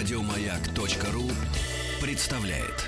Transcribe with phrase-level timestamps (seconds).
[0.00, 1.24] Радиомаяк.ру
[2.00, 2.86] представляет.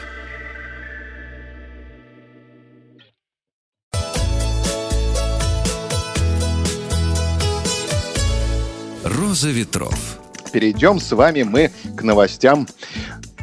[9.04, 10.18] Роза ветров.
[10.54, 12.66] Перейдем с вами мы к новостям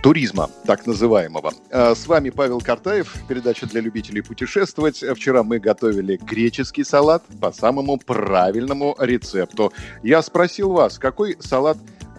[0.02, 1.54] туризма, так называемого.
[1.72, 5.04] А, С вами Павел Картаев, передача для любителей путешествовать.
[5.16, 9.72] Вчера мы готовили греческий салат по самому правильному рецепту.
[10.02, 11.78] Я спросил вас, какой салат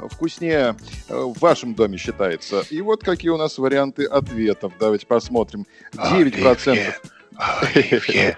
[0.09, 0.77] вкуснее
[1.09, 2.65] э, в вашем доме считается?
[2.71, 4.73] И вот какие у нас варианты ответов.
[4.79, 5.67] Давайте посмотрим.
[5.95, 6.95] 9%.
[7.37, 8.37] Оливье.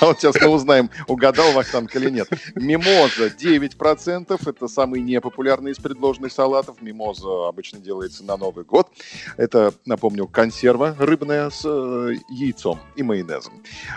[0.00, 2.28] А вот сейчас мы узнаем, угадал Вахтанг или нет.
[2.54, 4.48] Мимоза 9%.
[4.48, 6.80] Это самый непопулярный из предложенных салатов.
[6.80, 8.88] Мимоза обычно делается на Новый год.
[9.36, 13.52] Это, напомню, консерва рыбная с э, яйцом и майонезом.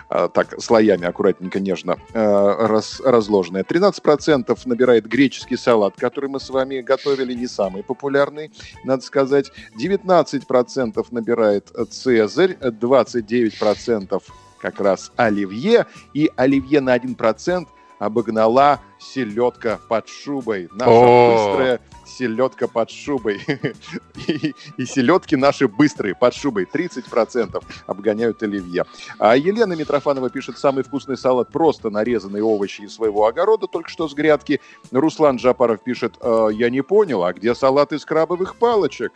[0.09, 3.63] А, так, слоями аккуратненько, нежно э, раз- разложенная.
[3.63, 8.51] 13% набирает греческий салат, который мы с вами готовили, не самый популярный,
[8.83, 9.51] надо сказать.
[9.79, 14.21] 19% набирает цезарь, 29%
[14.63, 17.67] как раз оливье, и оливье на 1%
[17.99, 20.69] обогнала селедка под шубой.
[20.71, 23.41] Наша быстрая селедка под шубой.
[24.27, 26.65] И, и селедки наши быстрые под шубой.
[26.71, 28.85] 30% обгоняют оливье.
[29.17, 34.07] А Елена Митрофанова пишет, самый вкусный салат просто нарезанные овощи из своего огорода, только что
[34.07, 34.61] с грядки.
[34.91, 39.11] Руслан Джапаров пишет, «Э, я не понял, а где салат из крабовых палочек?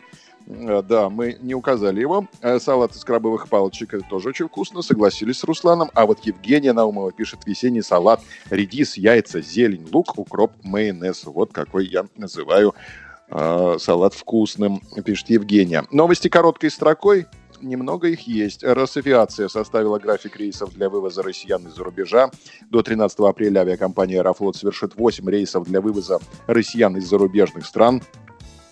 [0.48, 2.26] Э, Да, мы не указали его.
[2.40, 5.90] Э, Салат из крабовых палочек это тоже очень вкусно, согласились с Русланом.
[5.94, 11.24] А вот Евгения Наумова пишет весенний салат, редис, яйца, зелень, лук, укроп, майонез.
[11.24, 12.74] Вот какой я называю
[13.30, 15.84] э, салат вкусным, пишет Евгения.
[15.90, 17.26] Новости короткой строкой.
[17.60, 18.62] Немного их есть.
[18.62, 22.30] Росавиация составила график рейсов для вывоза россиян из-за рубежа.
[22.70, 28.00] До 13 апреля авиакомпания «Аэрофлот» совершит 8 рейсов для вывоза россиян из зарубежных стран.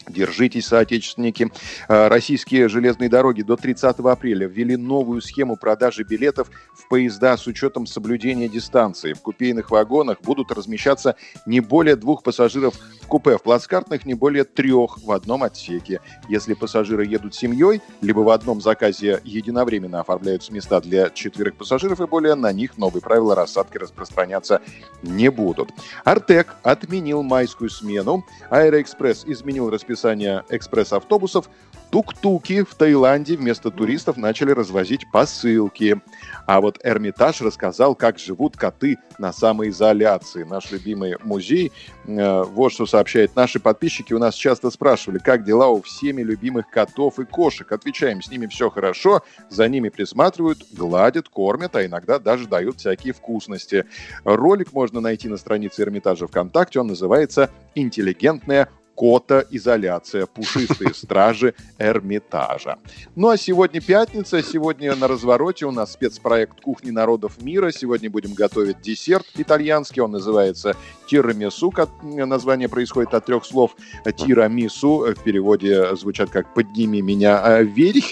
[0.09, 1.51] Держитесь, соотечественники.
[1.89, 7.47] Э, Российские железные дороги до 30 апреля ввели новую схему продажи билетов в поезда с
[7.49, 9.15] учетом соблюдения дистанции.
[9.15, 14.45] В купейных вагонах будут размещаться не более двух пассажиров в купе, в плацкартных не более
[14.45, 16.01] трех в одном отсеке.
[16.29, 22.07] Если пассажиры едут семьей, либо в одном заказе единовременно оформляются места для четверых пассажиров и
[22.07, 24.63] более, на них новые правила рассадки распространяться
[25.03, 25.71] не будут.
[26.05, 28.25] Артек отменил майскую смену.
[28.51, 31.49] Аэроэкспресс изменил расписание экспресс-автобусов.
[31.91, 36.01] Тук-туки в Таиланде вместо туристов начали развозить посылки.
[36.47, 40.43] А вот Эрмитаж рассказал, как живут коты на самоизоляции.
[40.43, 41.73] Наш любимый музей.
[42.07, 44.13] Э, Вот что сообщают наши подписчики.
[44.13, 47.71] У нас часто спрашивали, как дела у всеми любимых котов и кошек.
[47.71, 49.23] Отвечаем, с ними все хорошо.
[49.49, 53.87] За ними присматривают, гладят, кормят, а иногда даже дают всякие вкусности.
[54.25, 56.81] Ролик можно найти на странице Эрмитажа ВКонтакте.
[56.81, 60.27] Он называется «Интеллигентная Кота-изоляция.
[60.27, 62.79] Пушистые стражи Эрмитажа.
[63.15, 64.43] Ну а сегодня пятница.
[64.43, 67.71] Сегодня на развороте у нас спецпроект «Кухни народов мира».
[67.71, 70.01] Сегодня будем готовить десерт итальянский.
[70.03, 70.75] Он называется
[71.07, 71.73] тирамису.
[72.03, 73.77] Название происходит от трех слов.
[74.17, 78.05] Тирамису в переводе звучат как «подними меня вверх».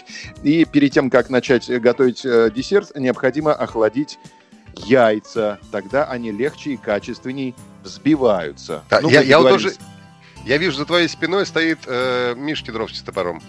[0.43, 4.19] И перед тем, как начать готовить э, десерт, необходимо охладить
[4.77, 5.59] яйца.
[5.73, 8.85] Тогда они легче и качественней взбиваются.
[8.91, 9.73] Да, Ну, я, я вот тоже,
[10.45, 13.43] я вижу, за твоей спиной стоит э, Миш Кедровский с топором.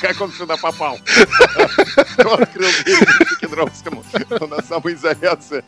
[0.00, 0.98] Как он сюда попал?
[2.14, 3.08] Кто открыл дверь
[3.40, 4.04] Кедровскому
[4.48, 5.64] на самоизоляции?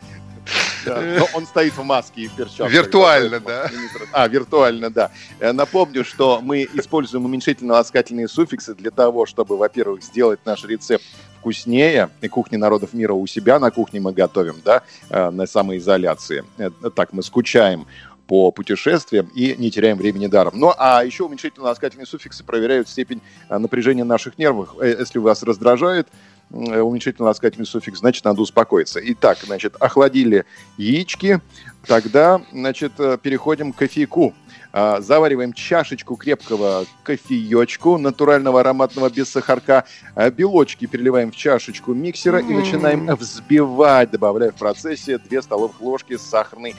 [0.84, 2.70] Да, Но он стоит в маске и в перчатках.
[2.72, 5.10] Виртуально, Поэтому- А, виртуально, да.
[5.38, 11.04] Э, Напомню, что мы используем уменьшительно-ласкательные суффиксы для того, чтобы, во-первых, сделать наш рецепт
[11.38, 12.08] вкуснее.
[12.22, 16.44] И кухни народов мира у себя на кухне мы готовим, да, э, на самоизоляции.
[16.58, 17.86] Э, Так мы скучаем
[18.30, 20.52] по путешествиям и не теряем времени даром.
[20.54, 24.76] Ну, а еще уменьшительно-ласкательные суффиксы проверяют степень э, напряжения наших нервов.
[24.80, 26.06] Э, Если вас раздражает
[26.52, 29.00] э, уменьшительно-ласкательный суффикс, значит, надо успокоиться.
[29.02, 30.44] Итак, значит, охладили
[30.76, 31.40] яички,
[31.88, 34.32] тогда, значит, э, переходим к кофейку.
[34.72, 39.86] А, Завариваем чашечку крепкого кофеечку, натурального ароматного без сахарка.
[40.14, 46.16] А, Белочки переливаем в чашечку миксера и начинаем взбивать, добавляя в процессе 2 столовых ложки
[46.16, 46.76] сахарной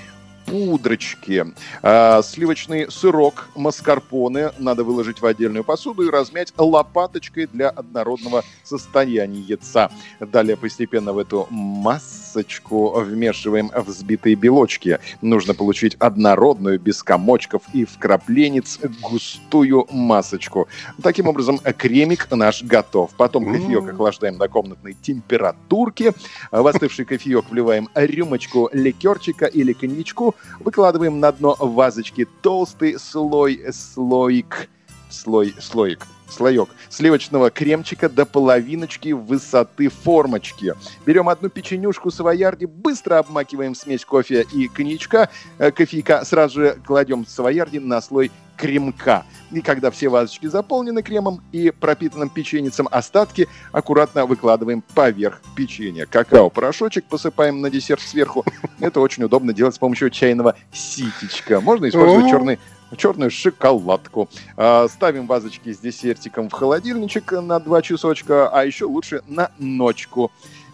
[0.52, 1.46] пудрочки.
[1.82, 9.40] А, сливочный сырок маскарпоне надо выложить в отдельную посуду и размять лопаточкой для однородного состояния
[9.40, 9.90] яйца.
[10.20, 15.00] Далее постепенно в эту масочку вмешиваем взбитые белочки.
[15.22, 20.68] Нужно получить однородную, без комочков и вкрапленец, густую масочку.
[21.02, 23.12] Таким образом, кремик наш готов.
[23.16, 26.14] Потом кофеек охлаждаем до комнатной температурки.
[26.52, 34.70] В остывший кофеек вливаем рюмочку ликерчика или коньячку, Выкладываем на дно вазочки толстый слой, слоик,
[35.10, 40.76] слой, слоик, слоек сливочного кремчика до половиночки высоты формочки.
[41.06, 47.26] Берем одну печенюшку савоярди, быстро обмакиваем смесь кофе и коньячка, э, кофейка, сразу же кладем
[47.26, 49.26] савоярди на слой кремка.
[49.52, 56.06] И когда все вазочки заполнены кремом и пропитанным печеницем, остатки аккуратно выкладываем поверх печенья.
[56.06, 58.46] Какао-порошочек посыпаем на десерт сверху.
[58.80, 61.60] Это очень удобно делать с помощью чайного ситечка.
[61.60, 62.60] Можно использовать черный
[62.98, 64.30] черную шоколадку.
[64.58, 70.32] А, ставим вазочки с десертиком в холодильничек на 2 часочка, а еще лучше на ночку.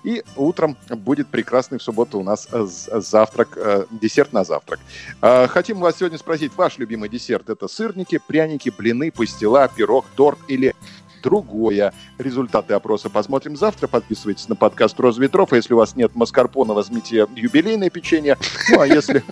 [0.07, 4.79] И утром будет прекрасный в субботу у нас э, завтрак, э, десерт на завтрак.
[5.21, 10.39] А, хотим вас сегодня спросить, ваш любимый десерт это сырники, пряники, блины, пастила, пирог, торт
[10.47, 10.73] или
[11.21, 11.93] другое.
[12.19, 13.87] Результаты опроса посмотрим завтра.
[13.87, 15.51] Подписывайтесь на подкаст «Розветров».
[15.51, 18.37] А если у вас нет маскарпона, возьмите юбилейное печенье.
[18.69, 19.25] Ну, а если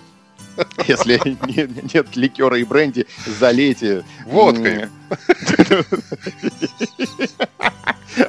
[0.86, 4.04] Если нет, нет ликера и бренди, залейте.
[4.26, 4.88] Водкой.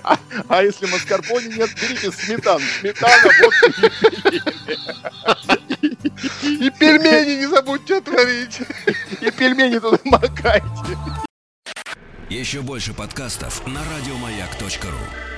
[0.03, 0.17] А,
[0.49, 2.59] а если маскарпоне нет, берите сметану.
[2.79, 3.91] Сметана, водка
[6.43, 8.59] и пельмени не забудьте отварить.
[9.21, 10.97] И пельмени туда макайте.
[12.29, 15.36] Еще больше подкастов на радиомаяк.ру